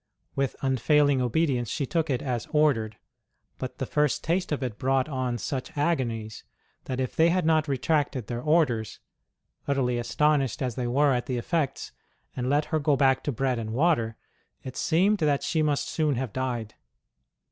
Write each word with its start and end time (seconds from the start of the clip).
With 0.35 0.55
unfailing 0.63 1.21
obedience 1.21 1.69
she 1.69 1.85
took 1.85 2.09
it 2.09 2.23
as 2.23 2.47
ordered; 2.49 2.97
but 3.59 3.77
the 3.77 3.85
first 3.85 4.23
taste 4.23 4.51
of 4.51 4.63
it 4.63 4.79
brought 4.79 5.07
on 5.07 5.37
such 5.37 5.77
agonies 5.77 6.43
that 6.85 6.99
if 6.99 7.15
they 7.15 7.29
had 7.29 7.45
not 7.45 7.67
retracted 7.67 8.25
their 8.25 8.41
orders 8.41 8.99
utterly 9.67 9.99
astonished 9.99 10.63
as 10.63 10.73
they 10.73 10.87
were 10.87 11.13
at 11.13 11.27
the 11.27 11.37
effects 11.37 11.91
and 12.35 12.49
let 12.49 12.65
her 12.73 12.79
go 12.79 12.95
back 12.95 13.21
to 13.25 13.31
bread 13.31 13.59
and 13.59 13.73
water, 13.73 14.17
it 14.63 14.75
seemed 14.75 15.19
that 15.19 15.43
she 15.43 15.61
must 15.61 15.87
soon 15.87 16.15
have 16.15 16.33
died. 16.33 16.73